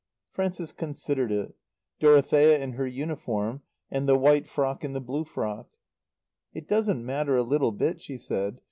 Frances 0.31 0.73
considered 0.73 1.31
it 1.31 1.53
Dorothea 1.99 2.57
in 2.57 2.71
her 2.71 2.87
uniform, 2.87 3.61
and 3.91 4.09
the 4.09 4.17
white 4.17 4.47
frock 4.49 4.83
and 4.83 4.95
the 4.95 4.99
blue 4.99 5.25
frock. 5.25 5.67
"It 6.55 6.67
doesn't 6.67 7.05
matter 7.05 7.37
a 7.37 7.43
little 7.43 7.71
bit," 7.71 8.01
she 8.01 8.17
said. 8.17 8.57